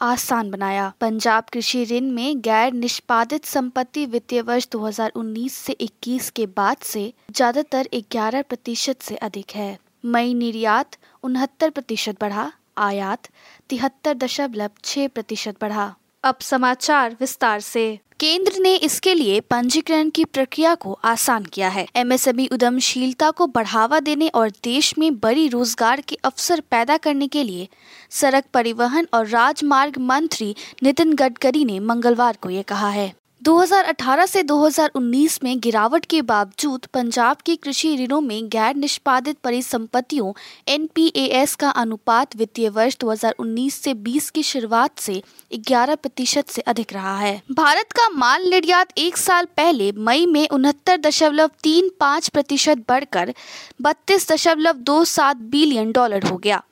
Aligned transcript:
आसान 0.00 0.50
बनाया। 0.50 0.92
पंजाब 1.00 1.44
कृषि 1.52 1.84
ऋण 1.84 2.10
में 2.10 2.40
गैर 2.40 2.72
निष्पादित 2.72 3.44
संपत्ति 3.44 4.04
वित्तीय 4.06 4.40
वर्ष 4.40 4.68
2019 4.68 5.52
से 5.54 5.72
21 5.80 6.30
के 6.30 6.46
बाद 6.46 6.76
से 6.82 7.12
ज़्यादातर 7.30 7.88
11 7.94 8.42
प्रतिशत 8.42 9.02
से 9.02 9.16
अधिक 9.18 9.50
है। 9.54 9.76
मई 10.04 10.34
निर्यात 10.34 10.96
उनहत्तर 11.22 11.70
प्रतिशत 11.70 12.20
बढ़ा, 12.20 12.50
आयात 12.78 13.28
तिहत्तर 13.68 14.14
दशमलव 14.14 14.70
छह 14.84 15.08
प्रतिशत 15.08 15.56
बढ़ा। 15.60 15.94
अब 16.24 16.38
समाचार 16.40 17.16
विस्तार 17.20 17.60
से। 17.60 17.98
केंद्र 18.20 18.58
ने 18.58 18.74
इसके 18.76 19.12
लिए 19.14 19.38
पंजीकरण 19.40 20.08
की 20.10 20.24
प्रक्रिया 20.24 20.74
को 20.74 20.92
आसान 21.04 21.44
किया 21.44 21.68
है। 21.68 21.86
एमएसएमई 21.96 22.48
उद्यमशीलता 22.52 23.30
को 23.30 23.46
बढ़ावा 23.46 24.00
देने 24.00 24.28
और 24.28 24.50
देश 24.64 24.92
में 24.98 25.18
बड़ी 25.18 25.48
रोज़गार 25.48 26.00
के 26.00 26.18
अवसर 26.24 26.60
पैदा 26.60 26.96
करने 26.96 27.28
के 27.28 27.42
लिए 27.42 27.68
सड़क 28.10 28.44
परिवहन 28.54 29.06
और 29.14 29.26
राजमार्ग 29.26 29.98
मंत्री 30.00 30.54
नितिन 30.82 31.14
गडकरी 31.14 31.64
ने 31.64 31.78
मंगलवार 31.80 32.36
को 32.42 32.50
ये 32.50 32.62
कहा 32.62 32.88
है। 32.88 33.12
2018 33.44 34.26
से 34.26 34.42
2019 34.42 35.42
में 35.44 35.60
गिरावट 35.60 36.04
के 36.04 36.22
बावजूद 36.22 36.86
पंजाब 36.86 37.36
के 37.36 37.56
कृषि 37.56 37.96
ऋणों 37.96 38.20
में 38.20 38.48
गैर 38.48 38.74
निष्पादित 38.74 39.38
परिसंपत्तियों 39.38 40.32
एनपीएस 40.68 41.54
का 41.54 41.70
अनुपात 41.70 42.36
वित्तीय 42.36 42.68
वर्ष 42.68 42.96
2019 42.96 43.70
से 43.70 43.94
20 43.94 44.30
की 44.30 44.42
शुरुआत 44.42 44.98
से 44.98 45.22
11 45.54 45.96
प्रतिशत 45.96 46.48
से 46.48 46.60
अधिक 46.60 46.92
रहा 46.92 47.18
है। 47.18 47.42
भारत 47.52 47.92
का 47.92 48.08
माल 48.08 48.48
निर्यात 48.50 48.88
एक 48.98 49.16
साल 49.16 49.44
पहले 49.44 49.92
मई 49.92 50.26
में 50.26 50.48
उनहत्तर 50.48 50.96
दशमलव 50.96 51.50
तीन 51.62 51.90
पाँच 52.00 52.28
प्रतिशत 52.28 52.84
बढ़कर 52.88 53.34
बत्तीस 53.82 54.32
दशमलव 54.32 54.72
दो 54.72 55.04
सात 55.04 55.36
बिलियन 55.36 55.92
डॉलर 55.92 56.26
हो 56.26 56.36
गया। 56.36 56.62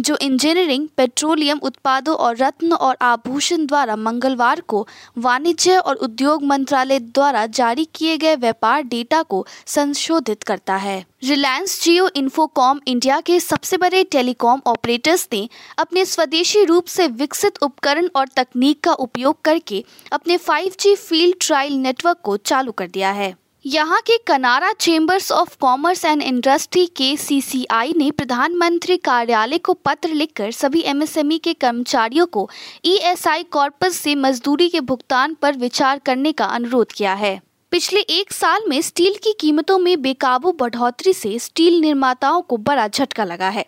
जो 0.00 0.16
इंजीनियरिंग 0.16 0.88
पेट्रोलियम 0.96 1.60
उत्पादों 1.62 2.16
और 2.16 2.36
रत्न 2.36 2.72
और 2.72 2.96
आभूषण 3.02 3.66
द्वारा 3.66 3.96
मंगलवार 3.96 4.60
को 4.60 4.86
वाणिज्य 5.18 5.76
और 5.76 5.94
उद्योग 5.94 6.44
मंत्रालय 6.44 6.98
द्वारा 6.98 7.46
जारी 7.46 7.84
किए 7.94 8.16
गए 8.18 8.36
व्यापार 8.36 8.82
डेटा 8.82 9.22
को 9.22 9.46
संशोधित 9.66 10.42
करता 10.42 10.76
है। 10.76 11.04
रिलायंस 11.24 11.82
जियो 11.82 12.08
इन्फोकॉम 12.16 12.80
इंडिया 12.86 13.20
के 13.20 13.40
सबसे 13.40 13.76
बड़े 13.76 14.04
टेलीकॉम 14.04 14.60
ऑपरेटर्स 14.66 15.28
ने 15.32 15.48
अपने 15.78 16.04
स्वदेशी 16.04 16.64
रूप 16.64 16.86
से 16.86 17.06
विकसित 17.08 17.58
उपकरण 17.62 18.08
और 18.16 18.28
तकनीक 18.28 18.80
का 18.80 18.92
उपयोग 18.92 19.42
करके 19.42 19.84
अपने 20.12 20.38
5G 20.38 20.94
फ़ील्ड 20.96 21.36
ट्रायल 21.40 21.72
नेटवर्क 21.72 22.20
को 22.22 22.36
चालू 22.36 22.72
कर 22.72 22.86
दिया 22.86 23.10
है। 23.10 23.34
यहाँ 23.64 24.00
के 24.00 24.16
Kanara 24.18 24.72
chambers 24.72 25.30
of 25.32 25.56
commerce 25.60 26.04
and 26.04 26.22
industry 26.22 26.84
के 26.86 27.16
सीसीआई 27.16 27.92
ने 27.96 28.10
प्रधानमंत्री 28.10 28.96
कार्यालय 28.96 29.58
को 29.58 29.72
पत्र 29.74 30.08
लिखकर 30.08 30.50
सभी 30.50 30.82
एमएसएमई 30.82 31.38
के 31.38 31.52
कर्मचारियों 31.54 32.26
को 32.26 32.48
ईएसआई 32.84 33.42
कॉर्पस 33.42 33.96
से 33.96 34.14
मजदूरी 34.14 34.68
के 34.68 34.80
भुगतान 34.80 35.34
पर 35.34 35.56
विचार 35.56 35.98
करने 35.98 36.32
का 36.32 36.44
अनुरोध 36.44 36.92
किया 36.92 37.14
है। 37.14 37.40
पिछले 37.72 38.00
एक 38.00 38.32
साल 38.32 38.64
में 38.68 38.80
स्टील 38.82 39.14
की 39.14 39.32
कीमतों 39.40 39.78
में 39.78 40.00
बेकाबू 40.02 40.52
बढ़ोतरी 40.52 41.12
से 41.12 41.38
स्टील 41.38 41.80
निर्माताओं 41.80 42.40
को 42.40 42.56
बड़ा 42.56 42.88
झटका 42.88 43.24
लगा 43.24 43.48
है। 43.48 43.66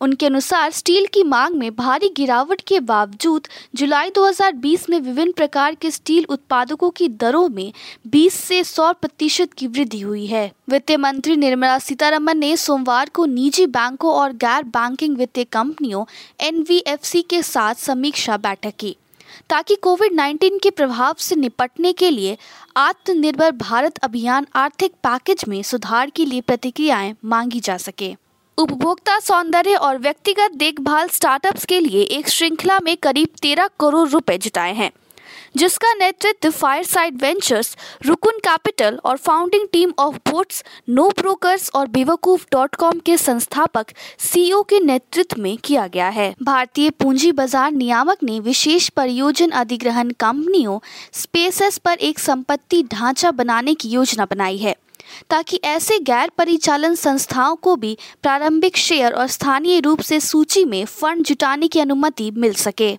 उनके 0.00 0.26
अनुसार 0.26 0.70
स्टील 0.70 1.06
की 1.06 1.22
मांग 1.22 1.54
में 1.54 1.74
भारी 1.76 2.08
गिरावट 2.08 2.60
के 2.60 2.80
बावजूद 2.80 3.48
जुलाई 3.74 4.10
2020 4.10 4.88
में 4.90 4.98
विभिन्न 5.00 5.32
प्रकार 5.32 5.74
के 5.74 5.90
स्टील 5.90 6.26
उत्पादकों 6.28 6.90
की 6.90 7.08
दरों 7.08 7.48
में 7.48 7.72
20 8.06 8.34
से 8.34 8.62
100 8.64 8.92
प्रतिशत 8.92 9.52
की 9.52 9.66
वृद्धि 9.66 10.00
हुई 10.00 10.26
है। 10.26 10.50
वित्त 10.68 10.92
मंत्री 10.92 11.36
निर्मला 11.36 11.78
सीतारमन 11.78 12.38
ने 12.38 12.56
सोमवार 12.56 13.08
को 13.08 13.24
निजी 13.26 13.66
बैंकों 13.66 14.12
और 14.12 14.32
गैर 14.36 14.64
बैंकिंग 14.64 15.16
वित्तीय 15.16 15.44
कंपनियों 15.44 16.04
एनवीएफसी 16.40 17.22
के 17.22 17.42
साथ 17.42 17.74
समीक्षा 17.74 18.36
बैठक 18.36 18.74
की, 18.78 18.96
ताकि 19.50 19.74
कोविड 19.74 20.12
19 20.12 20.58
के 20.62 20.70
प्रभाव 20.70 21.14
से 21.18 21.36
निपटने 21.36 21.92
के 21.92 22.10
लिए 22.10 22.36
आत्मनिर्भर 22.76 23.50
भारत 23.52 23.98
अभियान 23.98 24.46
आर्थिक 24.54 24.92
पैकेज 24.92 25.44
में 25.48 25.62
सुधार 25.62 26.10
के 26.10 26.24
लिए 26.24 26.40
प्रतिक्रियाएँ 26.40 27.14
मांगी 27.24 27.60
जा 27.60 27.76
सके। 27.76 28.14
उपभोक्ता 28.58 29.18
सौंदर्य 29.20 29.74
और 29.76 29.98
व्यक्तिगत 29.98 30.54
देखभाल 30.56 31.08
स्टार्टअप्स 31.08 31.64
के 31.64 31.78
लिए 31.80 32.02
एक 32.12 32.28
श्रृंखला 32.28 32.78
में 32.84 32.96
करीब 32.96 33.28
तेरह 33.42 33.68
करोड़ 33.80 34.08
रुपए 34.08 34.36
जुटाए 34.38 34.72
हैं, 34.74 34.90
जिसका 35.56 35.92
नेतृत्व 35.94 36.50
fire 36.50 36.84
side 36.84 37.20
ventures 37.22 37.76
Rukam 38.02 38.38
capital 38.44 38.98
और 39.04 39.16
founding 39.18 39.66
team 39.72 39.92
of 39.98 40.16
boats, 40.30 40.64
no 40.88 41.08
brokers 41.18 41.70
और 41.74 41.86
बेवकूफ़ 41.88 42.46
डॉट 42.52 42.74
कॉम 42.74 42.98
के 43.00 43.16
संस्थापक 43.16 43.92
सीईओ 44.22 44.62
के 44.62 44.80
नेतृत्व 44.80 45.40
में 45.42 45.56
किया 45.58 45.86
गया 45.88 46.08
है। 46.08 46.34
भारतीय 46.42 46.90
पूंजी 46.92 47.32
बाज़ार 47.32 47.70
नियामक 47.72 48.22
ने 48.22 48.40
विशेष 48.40 48.88
परियोजन 48.90 49.50
अधिग्रहण 49.52 50.10
कंपनियों, 50.20 50.78
स्पेसेस 51.14 51.78
पर 51.78 51.98
एक 52.00 52.18
संपत्ति 52.18 52.82
ढांचा 52.92 53.30
बनाने 53.32 53.74
की 53.74 53.88
योजना 53.88 54.26
बनाई 54.26 54.56
है। 54.56 54.76
ताकि 55.30 55.60
ऐसे 55.64 55.98
गैर 55.98 56.30
परिचालन 56.38 56.94
संस्थाओं 56.94 57.56
को 57.56 57.76
भी 57.76 57.96
प्रारंभिक 58.22 58.76
शेयर 58.76 59.12
और 59.12 59.26
स्थानीय 59.26 59.80
रूप 59.80 60.00
से 60.00 60.20
सूची 60.20 60.64
में 60.64 60.84
फंड 60.84 61.24
जुटाने 61.24 61.68
की 61.68 61.80
अनुमति 61.80 62.30
मिल 62.30 62.54
सके। 62.54 62.96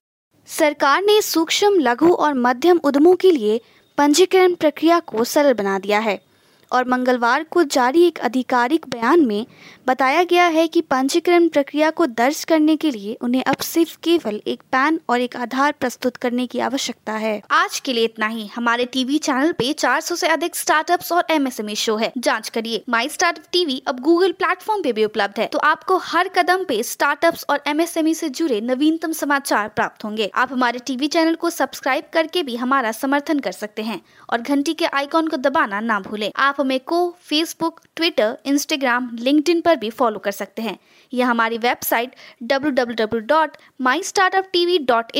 सरकार 0.47 1.01
ने 1.01 1.21
सूक्ष्म, 1.21 1.79
लघु 1.79 2.13
और 2.13 2.33
मध्यम 2.33 2.79
उद्यमों 2.83 3.15
के 3.15 3.31
लिए 3.31 3.61
पंजीकरण 3.97 4.53
प्रक्रिया 4.53 4.99
को 4.99 5.23
सरल 5.23 5.53
बना 5.53 5.79
दिया 5.79 5.99
है। 5.99 6.28
और 6.71 6.87
मंगलवार 6.87 7.43
को 7.43 7.63
जारी 7.63 8.03
एक 8.03 8.19
आधिकारिक 8.19 8.85
बयान 8.89 9.25
में 9.25 9.45
बताया 9.87 10.23
गया 10.23 10.45
है 10.45 10.67
कि 10.67 10.81
पंजीकरण 10.81 11.47
प्रक्रिया 11.47 11.89
को 11.89 12.05
दर्ज 12.05 12.43
करने 12.43 12.75
के 12.75 12.91
लिए 12.91 13.17
उन्हें 13.21 13.43
अब 13.43 13.55
सिर्फ़ 13.55 13.97
केवल 14.03 14.41
एक 14.47 14.61
पैन 14.61 14.99
और 15.09 15.21
एक 15.21 15.35
आधार 15.35 15.71
प्रस्तुत 15.71 16.17
करने 16.17 16.47
की 16.47 16.59
आवश्यकता 16.59 17.13
है। 17.13 17.41
आज 17.51 17.79
के 17.79 17.93
लिए 17.93 18.03
इतना 18.03 18.27
ही। 18.27 18.47
हमारे 18.47 18.85
टीवी 18.85 19.17
चैनल 19.17 19.51
पे 19.51 19.73
400 19.73 20.15
से 20.15 20.27
अधिक 20.27 20.55
स्टार्टअप्स 20.55 21.11
और 21.11 21.23
एमएसएमई 21.31 21.75
शो 21.75 21.95
है। 21.95 22.11
जाँच 22.17 22.49
करिए। 22.49 22.83
माई 22.89 23.09
स्टार्टअप 23.09 23.43
टीवी 23.51 23.81
अब 23.87 23.99
गूगल 23.99 24.31
प्लेटफॉर्म 24.31 24.83
पे 24.83 24.93
भी 24.93 25.05
उपलब्ध 25.05 25.39
है। 25.39 25.45
तो 25.45 25.59
आपको 25.59 25.97
हर 25.97 26.27
कदम 26.27 26.63
पे 26.63 26.83
स्टार्टअप्स 26.83 27.45
और 27.49 27.63
एमएसएमई 27.67 28.13
से 28.13 28.29
जुड़े 28.29 28.61
नवीनतम 28.61 29.11
समाचार 29.11 29.67
प्राप्त 29.67 30.03
होंगे। 30.03 30.31
आप 30.35 30.51
हमारे 30.51 30.79
टीवी 30.79 31.07
चैनल 31.07 31.35
को 31.35 31.49
सब्सक्राइब 31.49 32.03
करके 32.13 32.43
भी 32.43 32.55
हमारा 32.55 32.91
समर्थन 32.91 33.39
कर 33.39 33.51
सकते 33.51 33.81
हैं 33.81 34.01
और 34.29 34.41
घंटी 34.41 34.73
के 34.73 34.85
आइकॉन 34.85 35.27
को 35.27 35.37
दबाना 35.37 35.79
ना 35.79 35.99
भूले। 35.99 36.31
आप 36.35 36.55
हमें 36.59 36.79
को 36.79 37.15
फेसबुक 37.19 37.81
ट्विटर 37.95 38.37
इंस्टाग्राम 38.45 39.09
लिंक्डइन 39.13 39.61
पर 39.61 39.75
भी 39.75 39.89
फॉलो 39.89 40.19
कर 40.19 40.31
सकते 40.31 40.61
हैं। 40.61 40.77
या 41.13 41.27
हमारी 41.27 41.57
वेबसाइट 41.57 42.15
डब्ल्यू 42.43 42.71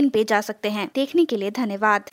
पे 0.09 0.23
जा 0.23 0.41
सकते 0.41 0.69
हैं। 0.69 0.89
देखने 0.95 1.25
के 1.25 1.35
लिए 1.35 1.51
धन्यवाद। 1.51 2.09